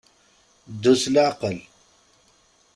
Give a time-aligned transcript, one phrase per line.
[0.73, 1.57] Ddu s leɛqel.